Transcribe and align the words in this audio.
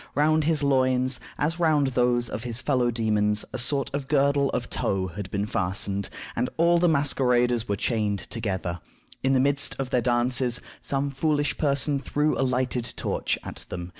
Round 0.15 0.45
his 0.45 0.63
loins, 0.63 1.19
as 1.37 1.59
round 1.59 1.85
those 1.89 2.27
of 2.27 2.43
his 2.43 2.59
fellow 2.59 2.89
demons, 2.89 3.45
a 3.53 3.59
sort 3.59 3.93
of 3.93 4.07
girdle 4.07 4.49
of 4.49 4.67
tow 4.67 5.05
had 5.09 5.29
been 5.29 5.45
fastened, 5.45 6.09
and 6.35 6.49
all 6.57 6.79
the 6.79 6.89
masqueraders 6.89 7.67
were 7.69 7.75
chained 7.75 8.17
together. 8.17 8.79
In 9.21 9.33
the 9.33 9.39
midst 9.39 9.75
of 9.77 9.91
their 9.91 10.01
dances, 10.01 10.59
some 10.81 11.11
foolish 11.11 11.55
person 11.59 11.99
threw 11.99 12.35
a 12.35 12.41
lighted 12.41 12.93
torch 12.97 13.37
at 13.43 13.65
them. 13.69 13.89